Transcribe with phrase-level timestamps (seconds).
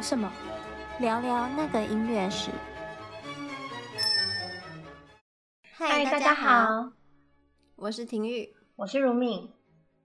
[0.00, 0.32] 聊什么？
[0.98, 2.50] 聊聊那个音乐史。
[5.74, 6.90] 嗨，大家好，
[7.76, 9.52] 我是婷玉，我是如敏。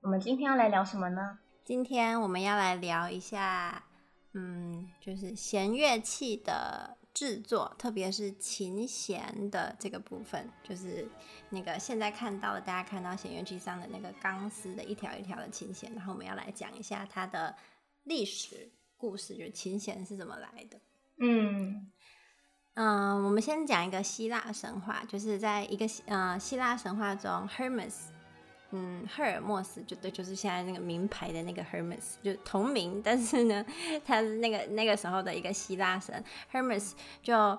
[0.02, 1.40] 我们今天要来聊什么呢？
[1.64, 3.86] 今天我们要来聊一下，
[4.34, 11.08] 嗯，就是弦乐器的制作，特别是琴弦的这个部分，就是
[11.52, 17.56] 那个现在看到的，大家看到弦乐器上的那个钢丝的一条一条的琴弦，然后我们要来讲一下它的
[18.04, 20.80] 历史故事，就琴弦是怎么来的。
[21.20, 21.92] 嗯
[22.74, 27.94] 嗯，我们先讲一个希腊神话，就是在一个呃希腊神话中，Hermes。
[28.72, 33.64] 嗯，赫尔墨斯就对，就是现在那个名牌的那个 Hermes，就同名，但是呢，
[34.04, 36.92] 他是那个那个时候的一个希腊神 Hermes，
[37.22, 37.58] 就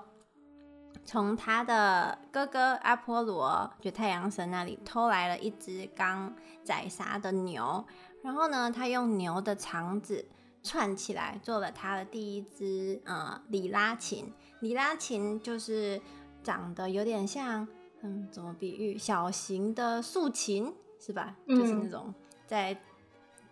[1.07, 7.87] 从他的哥哥阿波罗，就太阳神那里偷来了一只刚宰杀的牛，
[8.23, 10.29] 然后呢，他用牛的肠子
[10.67, 16.01] 串起来做了他的第一支呃里拉琴，里拉琴就是
[16.43, 17.67] 长得有点像，
[18.03, 18.99] 嗯，怎么比喻？
[18.99, 20.75] 小型的竖琴。
[20.99, 21.37] 是吧？
[21.47, 22.13] 就是那种
[22.47, 22.77] 在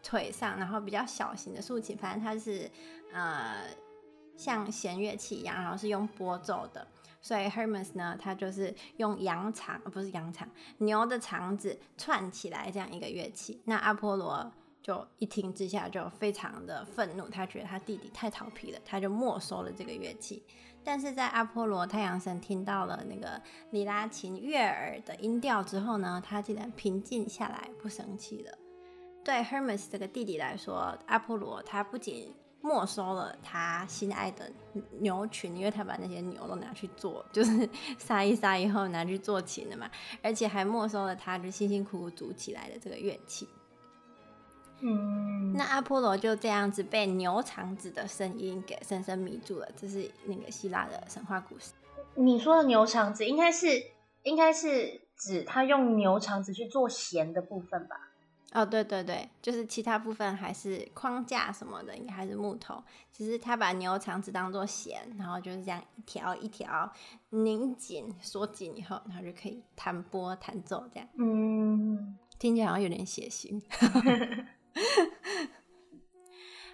[0.02, 2.68] 腿上，然后比较小型的竖琴，反正它是
[3.12, 3.66] 呃
[4.34, 6.84] 像弦乐器一样，然后是用拨奏的。
[7.20, 13.60] 所以 Hermes 呢，他就是用羊肠，不是羊肠，牛的肠子串起来这样一个乐器。
[13.66, 14.50] 那阿波罗
[14.84, 20.42] 就一听之下就非常的愤怒，他觉得他弟弟太调皮了，他就没收了这个乐器。
[20.84, 23.40] 但是在阿波罗太阳神听到了那个
[23.70, 28.52] 里拉琴悦耳的音调之后呢，他竟然平静下来，不生气了。
[29.24, 34.52] 对 Hermes 这个弟弟来说，阿波罗他不仅没收了他心爱的
[35.00, 37.66] 牛群，因为他把那些牛都拿去做，就是
[37.98, 39.90] 杀一杀以后拿去做琴了嘛，
[40.22, 43.48] 而且还没收了他就辛辛苦苦组起来的这个乐器。
[44.80, 49.68] 嗯，那阿波罗就这样子被牛肠子的声音给深深迷住了。
[49.76, 51.72] 这是那个希腊的神话故事。
[52.14, 53.82] 你说的牛肠子应该是
[54.22, 58.10] 应该是指他用牛肠子去做弦的部分吧？
[58.52, 62.80] 哦，对对对，就是其他部分还是框架什么的，应该还是木头。
[63.12, 66.92] 只是他把牛肠子当做弦，然后就是这样一条一条
[67.30, 71.08] 拧紧锁紧以后，然后就可以弹拨弹奏这样。
[71.18, 73.60] 嗯，听起来好像有点血腥。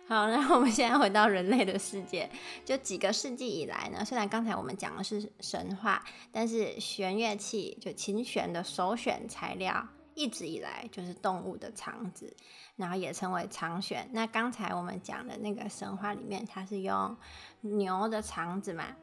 [0.09, 2.29] 好，那我们现在回到人类的世界。
[2.65, 12.37] 就几个世纪以来呢，虽然刚才我们讲的是神话，但是弦乐器就琴弦的首选材料，一直以来就是动物的肠子，
[12.75, 14.09] 然后也称为长弦。
[14.13, 17.17] 那刚才我们讲的那个神话里面，它是用
[17.61, 18.97] 牛的肠子嘛？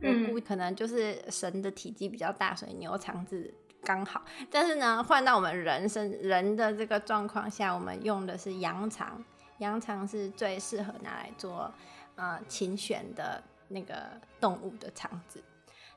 [0.00, 3.52] 嗯，可能就是神的体积比较大，所以牛肠子。
[3.82, 9.22] 刚好，但是呢，换到我们人生人的这个状况下，我们用的是羊肠，
[9.58, 11.72] 羊肠是最适合拿来做
[12.16, 15.42] 呃琴弦的那个动物的肠子。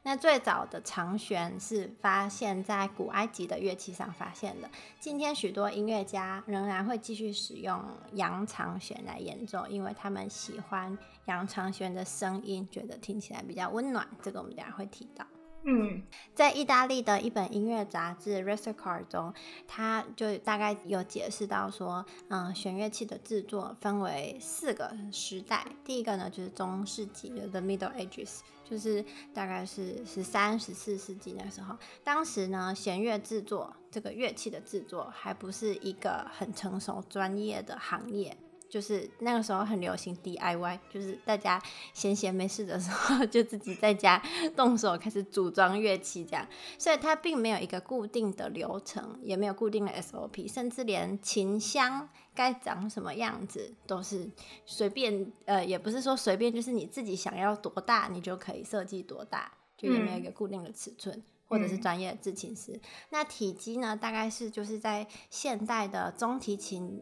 [0.03, 4.67] 那最早的长弦是发现在古埃及的乐器上发现的。
[4.99, 7.79] 今天许多音乐家仍然会继续使用
[8.13, 14.07] 羊肠弦来演奏，因为他们喜欢羊肠弦的声音，觉得听起来比较温暖。
[14.23, 15.23] 这个我们等下会提到。
[15.63, 16.01] 嗯，
[16.33, 19.31] 在意大利的一本音乐杂志《Resocar》中，
[19.67, 25.65] 他就大概有解释到说，嗯，弦乐器的制作分为四个时代。
[25.85, 31.77] 第一个呢，就是中世纪，就是 The Middle Ages，就是大概是十三、十四世纪那时候。
[32.03, 38.35] 当时呢，弦乐制作这个乐器的制作还不是一个很成熟、专业的行业。
[38.71, 41.61] 就是那个时候很流行 DIY，就是大家
[41.93, 44.17] 闲闲没事的时候 就自己在家
[44.55, 54.29] 动手开始组装乐器这样，所以它并没有一个固定的流程，也没有固定的 SOP，甚至连琴箱该长什么样子都是
[54.65, 62.79] 随便，呃，也不是说随便，就是你自己想要多大你就可以设计多大，就也没有一个固定的尺寸，嗯、或者是专业的制琴师。
[63.09, 67.01] 那体积呢，大概是就是在现代的中提琴。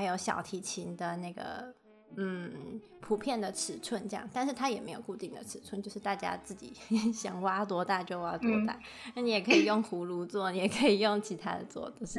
[0.00, 1.74] 还有小提琴的那个，
[2.16, 6.72] 嗯，普遍的尺寸这样，但是它也没有固定的尺寸，就是大家自己
[7.12, 8.80] 想挖多大就挖多大。
[9.14, 12.18] 那、嗯、你也可以用葫芦做，你也可以用其他的做，都是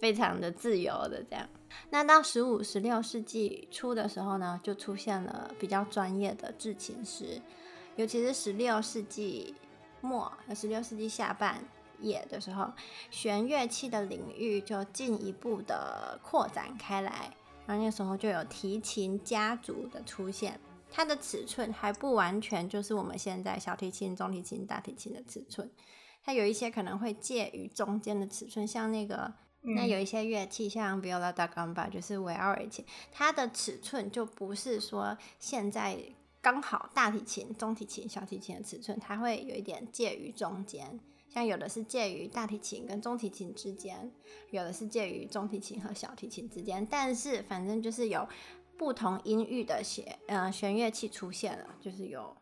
[0.00, 1.46] 非常的自由的这样。
[1.90, 7.38] 那到十五、十六世纪初的时候呢，就出现了比较专业的制琴师，
[7.96, 9.54] 尤其是十六世纪
[10.00, 11.62] 末和十六世纪下半。
[12.02, 12.72] 业的时候，
[13.10, 17.34] 弦乐器的领域就进一步的扩展开来，
[17.66, 20.58] 然后那时候就有提琴家族的出现，
[20.90, 25.70] 它的尺寸还不完全就是我们现在小提琴、中提琴、大提琴的尺寸，
[26.24, 29.32] 它有一些可能会介于中间的尺寸，像那个
[29.62, 35.98] 嗯、那有一些乐器，像 viola da gamba，就是维奥尔琴，它的尺寸就不是说现在
[36.40, 40.98] 刚好大提琴、中提琴、小提琴的尺寸，它会有一点介于中间。
[41.32, 44.12] 像有的是介于大提琴跟中提琴之间，
[44.50, 48.28] 有的是介于中提琴和小提琴之间，但是反正就是有
[48.76, 52.36] 不同音域的弦，呃，弦乐器出现了，就是有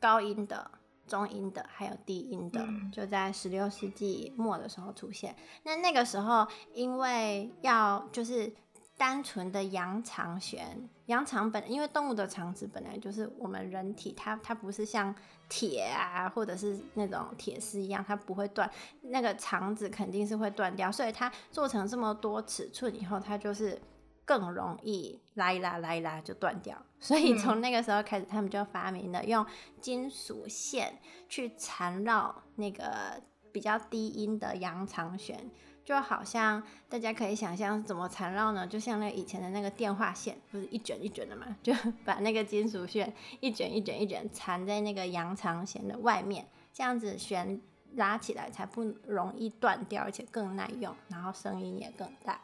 [0.00, 0.70] 高音的。
[1.08, 5.36] 中音的，还有低音的，嗯、就在十六世纪末的时候出现。
[5.62, 6.44] 那那个时候，
[6.74, 8.52] 因为要就是
[8.96, 15.14] 单纯的羊肠弦，羊肠本因为动物的肠子本来就是我们人体，它它不是像
[15.48, 18.70] 铁啊或者是那种铁丝一样，它不会断，
[19.02, 23.80] 那个肠子肯定是会断掉，所以它做成这么多尺寸以后，它就是。
[24.28, 29.46] 更容易拉一拉拉一拉就断掉，所以从那个时候开始，他们就发明了用
[29.80, 33.22] 金属线去缠绕那个
[33.52, 35.48] 比较低音的羊肠弦，
[35.86, 38.66] 就好像大家可以想象怎么缠绕呢？
[38.66, 41.72] 就像那以前的那个电话线，不是一卷一卷的嘛，就
[42.04, 47.62] 把那个金属线一卷一卷一卷缠在那个羊肠弦的外面，这样子弦
[47.94, 52.40] 拉起来才不容易断掉，而且更耐用，然后声音也更大。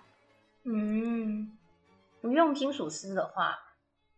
[0.63, 1.59] 嗯。
[2.21, 3.59] 不用金属丝的话，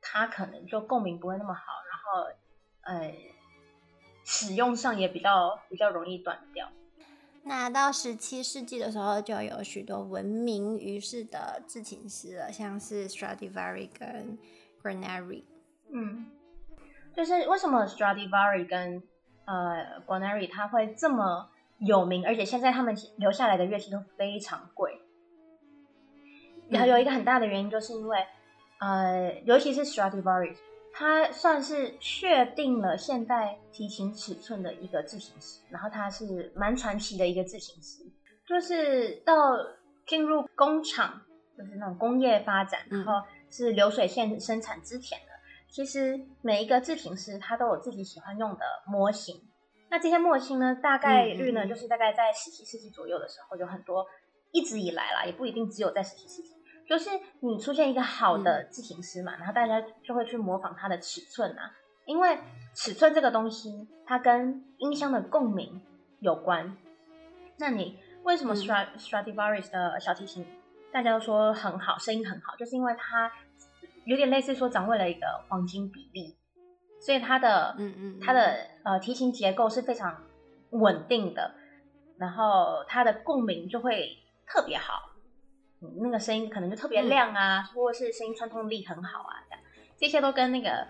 [0.03, 2.29] 它可能就共鸣不会那么好，然后，
[2.82, 3.15] 呃，
[4.25, 6.69] 使用上也比较比较容易断掉。
[7.46, 14.38] 那到十七世纪的时候，就有许多闻名于世的制琴师了，像是 Stradivari 跟
[14.82, 15.44] Guarneri。
[15.93, 16.26] 嗯，
[17.14, 19.02] 就是为什么 Stradivari 跟
[19.44, 25.02] 呃 Guarneri 他会这么有名，而且现在他们留下来的乐器都非常贵。
[26.70, 28.26] 然后有一个很大的原因，就是因为，
[28.79, 30.56] 呃，尤其是 Stradivari，
[30.96, 38.05] 他算是确定了现代提琴尺寸的一个制琴师，然后他是蛮传奇的一个制琴师。
[38.46, 39.56] 就是到
[40.06, 41.23] 进入工厂，
[41.58, 43.14] 就是那种工业发展，然后
[43.50, 45.32] 是流水线生产之前的，
[45.69, 49.35] 其实每一个制琴师他都有自己喜欢用的模型。
[49.91, 54.06] 那这些模型呢，大概率呢，就是大概在十七世纪左右的时候，有很多，
[54.52, 56.54] 一直以来啦，也不一定只有在十七世纪。
[56.87, 57.11] 就是
[57.41, 61.73] 你出现一个好的制琴师嘛，嗯、然后大家就会去模仿它的尺寸啊，
[62.05, 62.39] 因为
[62.75, 65.81] 尺寸这个东西，它跟音箱的共鸣
[66.21, 66.77] 有关。
[67.57, 70.47] 那你为什么 Stradivarius 的小提琴
[70.93, 73.31] 大家都说很好，声音很好，就是因为它
[74.05, 76.37] 有点类似说掌握了一个黄金比例，
[77.01, 80.23] 所以它的嗯嗯它的呃提琴结构是非常
[80.71, 81.55] 稳定的，
[82.19, 85.14] 然后它的共鸣就会特别好。
[86.01, 89.65] 那个声音可能就特别亮啊，嗯、或者是声音穿透力很好啊，这样
[89.97, 90.87] 这些都跟那个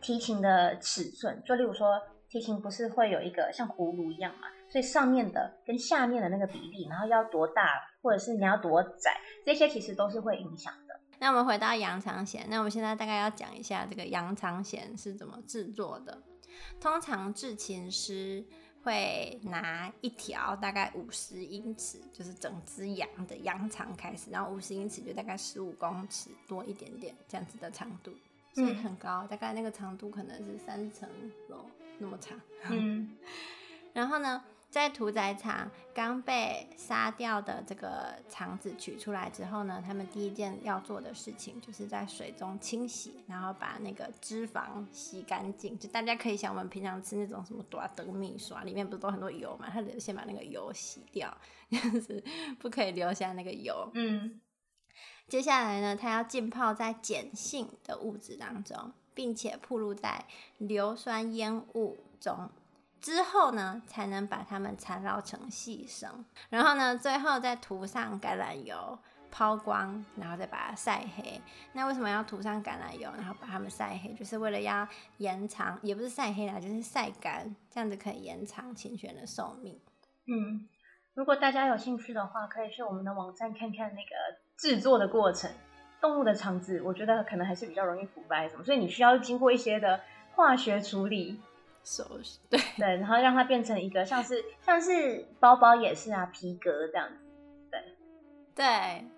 [0.00, 11.00] 提琴的尺寸，就例如说提琴不是会有一个像葫芦一样嘛，所以上面的跟下面的那个比例，然后要多大，或者是你要多窄，这些其实都是会影响的。
[11.18, 16.22] 那我们回到羊肠弦，那我们现在大概要讲一下这个羊肠弦是怎么制作的。
[16.80, 18.44] 通常制琴师。
[18.86, 28.12] 会拿一条大概五十英尺，就是整只羊的羊肠开始，然后五十英尺就大概十五公尺多一点点这样子的长度，
[28.54, 31.08] 所以很高，嗯、大概那个长度可能是三层
[31.48, 31.66] 楼
[31.98, 32.40] 那么长。
[32.70, 33.16] 嗯，
[33.92, 34.44] 然后呢？
[34.68, 45.78] 在屠宰场刚被杀掉的这个肠子取出来之后呢，他们第一件要做的事情就是在水中清洗，然后把那个脂肪洗干净。
[45.78, 49.70] 就大家可以想，我们平常吃那种什么多德米刷，里面不是都很多油嘛？
[49.70, 51.34] 他得先把那个油洗掉，
[51.70, 52.22] 就是
[52.58, 53.90] 不可以留下那个油。
[53.94, 54.40] 嗯，
[55.26, 60.26] 接下来呢，它要浸泡在碱性的物质当中，并且暴露在
[60.58, 62.50] 硫酸烟雾中。
[63.06, 68.98] 之后呢，才能把它们缠绕成细绳，然后呢，最后再涂上橄榄油，
[69.30, 71.40] 抛光，然后再把它晒黑。
[71.72, 74.12] 那为什么要涂上橄榄油，然后把它们晒黑？
[74.14, 79.80] 就是为了要延长，也不是晒黑啦，就是晒干，这样子可以延长琴弦的寿命。
[80.26, 80.68] 嗯，
[81.14, 84.10] 如果大家有兴趣的话，可以去我们的网站看看那个
[84.56, 85.48] 制作的过程。
[86.00, 90.00] 动物的肠子，我觉得可能还是比较容易腐败什么，所以你需要经过一些的
[90.34, 91.40] 化学处理。
[91.88, 92.04] 手
[92.50, 97.16] 对对，然后让它变成一个像是像是包包也是啊，皮革这样子，
[97.70, 97.80] 对
[98.56, 99.08] 对，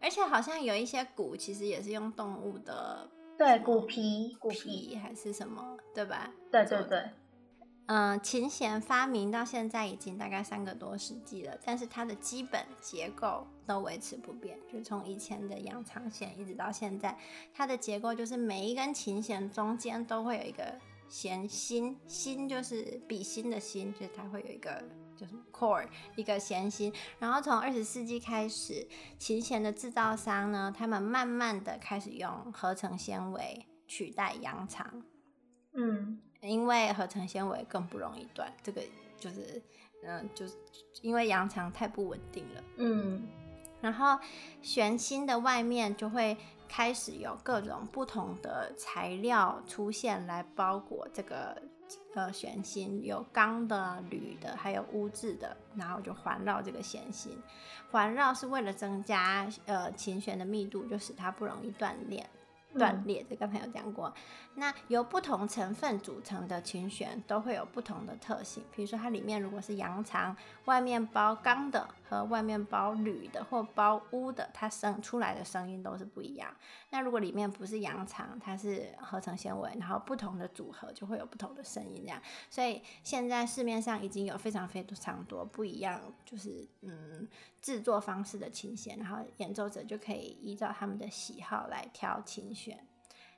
[0.00, 3.08] 而且好像有一些鼓其实也是用动物的，
[3.38, 6.32] 对，骨皮骨皮还是什么，对吧？
[6.50, 6.98] 对对对，
[7.86, 17.16] 嗯、呃，琴弦发明到现在已经大概三个多世纪了，但是它的基本结构都维持不变，就从以前的羊肠弦一直到现在，
[17.54, 20.76] 它的结构就是每一根琴弦中间都会有一个。
[21.08, 24.82] 弦心，心就是比心的心，就是它会有一个
[25.16, 25.86] 就是 core
[26.16, 26.92] 一个弦心。
[27.18, 28.86] 然后从二十世纪开始，
[29.18, 35.02] 琴弦的制造商呢，他们慢慢的开始用合成纤维取代羊肠。
[35.72, 38.82] 嗯，因为合成纤维更不容易断，这个
[39.18, 39.62] 就是
[40.02, 40.54] 嗯、呃，就是
[41.02, 42.64] 因为羊肠太不稳定了。
[42.76, 43.22] 嗯，
[43.80, 44.18] 然后
[44.62, 46.36] 弦心的外面就会。
[46.70, 51.56] 开始有各种不同的材料出现来包裹这个
[52.14, 57.32] 呃弦心，有钢的、铝的，还有钨制的，然后就环绕这个弦心。
[57.90, 62.28] 环绕是为了增加呃琴弦的密度，就使它不容易断裂。
[62.78, 64.12] 断裂，这刚才有讲过。
[64.54, 68.64] 那由不同成分组成的琴弦都会有不同的特性。
[68.74, 76.52] 比如说，它里面如果是羊肠，外面包钢的和外面包铝的或包钨的，它声出来的声音都是不一样。
[76.90, 82.02] 那如果里面不是羊肠，它是合成纤维，然后不同的组合就会有不同的声音。
[82.04, 82.20] 这样，
[82.50, 87.28] 所以现在市面上已经有非常非常多不一样，就是嗯
[87.60, 92.86] 制作方式的琴弦，然后演奏者就可以依照他们的喜好来挑琴弦。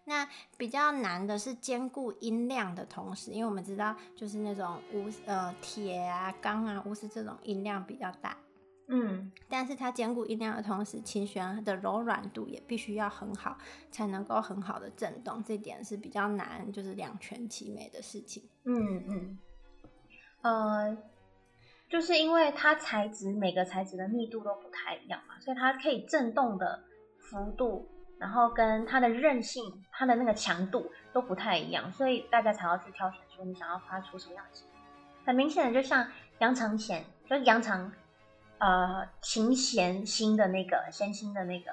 [0.05, 8.37] 那比较难的是兼顾音量的同时，因为我们知道，就是那种钨呃铁啊、钢啊、钨丝这种音量比较大，
[8.89, 13.57] 嗯，但是它兼顾音量的同时，琴弦的柔软度也必须要很好，
[13.93, 18.43] 才能够很好的震动，这点是比较难，就是两全其美的事情。
[18.65, 19.39] 嗯嗯，
[20.41, 20.97] 呃，
[21.91, 26.83] 就是因为它材质每个材质的密度都不太一样嘛，所以它可以震动的
[27.19, 27.87] 幅度。
[28.21, 34.75] 然后跟它的韧性、它的那个强度都不太一样，所以大家才要去挑选说你想要发出什么样的声音。
[35.25, 36.07] 很明显的，就像
[36.41, 37.91] 羊肠弦，就是羊肠，
[38.59, 41.71] 呃，琴弦心的那个弦心的那个，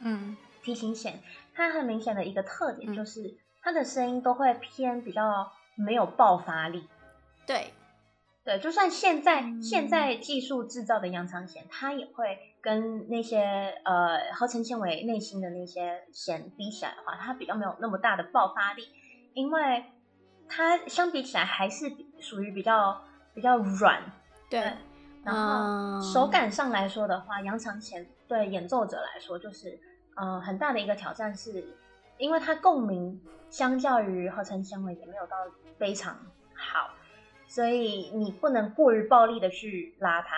[0.00, 1.18] 嗯，提琴弦，
[1.54, 6.86] 它很明显的一个特点就是它的声音都会偏比较没有爆发力。
[7.46, 7.72] 对，
[8.44, 12.50] 对，就算现在现在技术制造的羊肠弦，它也会。
[12.64, 18.88] 跟那些呃合成纤维内心的那些弦比起来的话，它比较没有那么大的爆发力，
[19.34, 19.84] 因为
[20.48, 24.02] 它相比起来还是属于比较比较软。
[24.48, 24.72] 对，
[25.22, 29.78] 然后手感上来说的话，羊肠弦对演奏者来说就是
[30.16, 31.76] 呃很大的一个挑战是，是
[32.16, 33.20] 因为它共鸣
[33.50, 35.36] 相较于合成纤维也没有到
[35.76, 36.16] 非常
[36.54, 36.88] 好，
[37.54, 40.36] 所以你不能过于暴力的去拉它。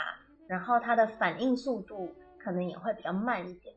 [0.49, 3.75] 然后它的反应速度可能也会比较慢一点，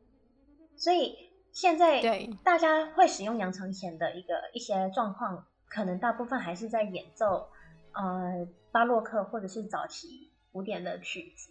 [0.76, 1.16] 所以
[1.50, 7.48] 现在对大家会使用羊肠弦的一个一些状况，可能大部分还是在演奏
[7.92, 11.50] 呃巴洛克或者是早期古典的曲子，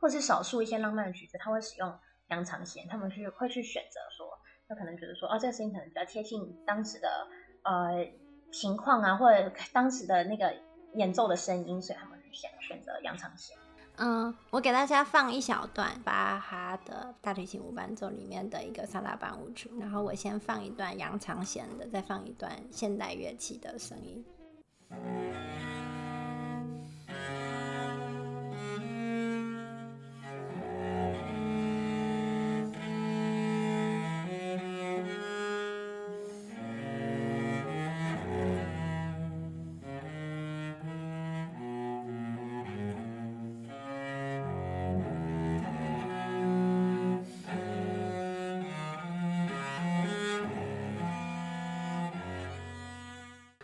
[0.00, 1.96] 或是少数一些浪漫的曲子，他会使用
[2.30, 4.26] 羊肠弦，他们去会去选择说，
[4.66, 7.08] 他可能觉得说，哦，这个声音可能比较贴近当时的
[7.62, 8.04] 呃
[8.50, 10.52] 情况啊，或者当时的那个
[10.96, 13.56] 演奏的声音，所以他们想选选择杨长贤。
[13.98, 24.22] 嗯，我给大家放一小段巴哈的大提琴五伴奏里面的一个萨拉班舞曲，然后我先放一段杨长贤的，再放一段现代乐器的声音。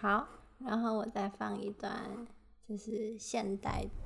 [0.02, 0.26] 好，
[0.58, 2.26] 然后我再放一段，
[2.68, 4.01] 就是现代的。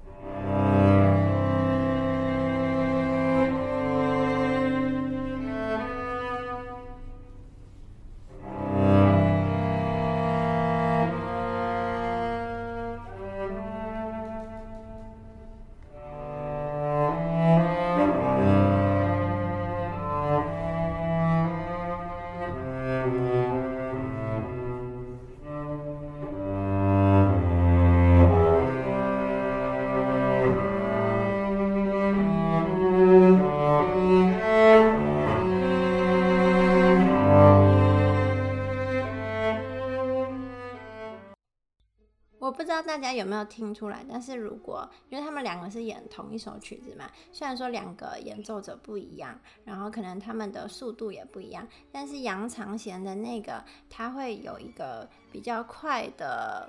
[42.76, 44.04] 不知道大家有没有听出来？
[44.06, 56.68] 但是如果因为他们两个是演同一首曲子嘛，虽然说两个演奏者不一样，然后可能他们的速度也不一样，但是杨长贤的那个他会有一个比较快的，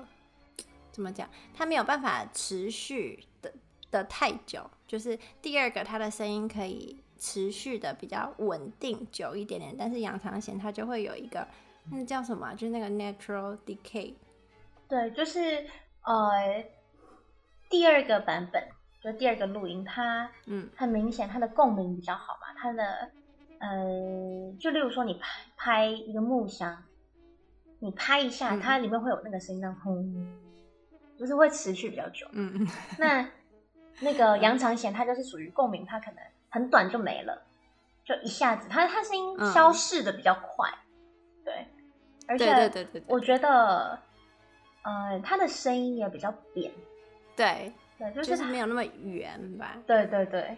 [0.91, 1.29] 怎么讲？
[1.53, 3.53] 他没有办法持续的
[3.91, 11.45] 的太久，就是第二个他的声音可以持续的比较稳定久一点点，但是杨长贤他就会有一个
[11.91, 12.53] 那叫什么？
[12.53, 14.13] 就是那个 natural decay。
[14.87, 15.65] 对，就是。
[16.07, 16.65] 呃，
[17.69, 18.63] 第二个版本，
[19.01, 23.11] 就第二个录音，它嗯，很明显它的共鸣比较好嘛，它的
[23.59, 26.81] 呃，就例如说你拍拍一个木箱，
[27.79, 30.37] 你拍一下，它里面会有那个声音，那轰，
[31.19, 32.25] 就是会持续比较久。
[32.31, 32.67] 嗯嗯。
[32.97, 33.29] 那
[33.99, 37.43] 那个 杨长贤，它就是属于共鸣，它可能很短就没了，
[38.05, 40.69] 就一下子，它它声音消逝的比较快。
[40.69, 41.67] 嗯、对。
[42.29, 43.97] 而且对对对对，我觉得，
[44.87, 46.71] 呃，他的声音也比较扁。
[47.35, 49.77] 对对，就是，就是没有那么圆吧。
[49.85, 50.55] 对对对，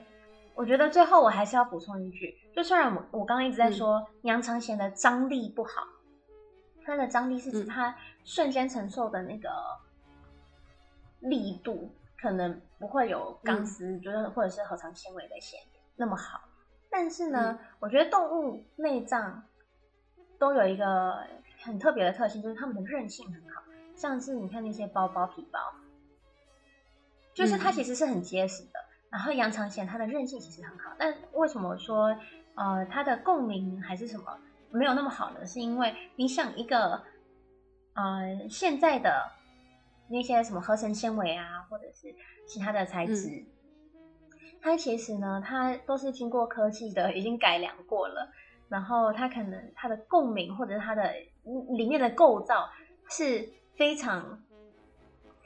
[0.54, 5.82] 我觉得最后我还是要补充一句，就虽然我我刚刚一直在说杨长贤的张力不好，
[6.86, 9.50] 他的张力是指他瞬间承受的那个
[11.22, 15.60] 力度，可能不会有钢丝，就是或者是合成纤维的纤
[15.96, 16.40] 那么好。
[16.88, 19.44] 但是呢，我觉得动物内脏
[20.38, 21.26] 都有一个。
[21.62, 23.49] 很特别的特性就是它们的韧性很
[24.00, 25.60] 好，像是你看那些包包皮包，
[27.34, 28.80] 就是它其实是很结实的。
[28.80, 32.18] 嗯、然后杨长贤它的韧性其实很好，但为什么说
[32.56, 34.40] 呃它的共鸣还是什么
[34.72, 35.46] 没有那么好呢？
[35.46, 37.04] 是因为你想一个
[37.94, 39.30] 呃现在的
[40.08, 42.16] 那些什么合成纤维啊，或者是
[42.48, 43.48] 其他的材质，嗯、
[44.62, 48.32] 它其实呢它都是经过科技的已经改良过了，
[48.70, 51.12] 然后它可能它的共鸣或者是它的
[51.76, 52.70] 里面的构造
[53.10, 54.44] 是非常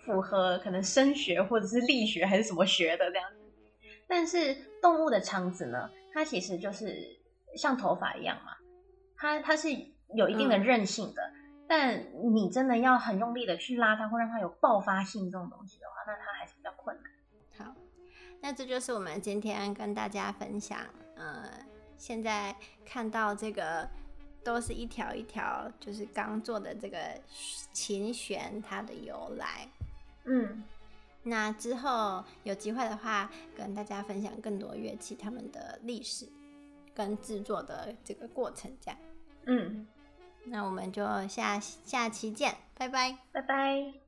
[0.04, 3.38] 符合可能声学或者是力学还是什么学的这样子，
[4.08, 7.16] 但是动物的肠子呢，它其实就是
[7.56, 8.54] 像头发一样嘛，
[9.16, 9.70] 它它是
[10.16, 17.68] 有一定的韧性的，嗯、但你真的要很用力的去拉它，或让它有爆发性这种东西的话，那它还是比较困难。
[17.68, 17.76] 好，
[18.42, 20.80] 那这就是我们今天跟大家分享，
[21.16, 21.52] 呃，
[22.00, 23.88] 现在看到这个。
[24.44, 26.98] 都是一条一条，就是刚做的这个
[27.72, 29.68] 琴弦，它的由来。
[30.26, 30.64] 嗯，
[31.24, 36.28] 那之后有机会的话，跟大家分享更多乐器它们的历史
[36.94, 39.00] 跟制作的这个过程，这样。
[39.46, 39.88] 嗯，
[40.46, 44.03] 那我们就下下期见，拜拜，拜拜。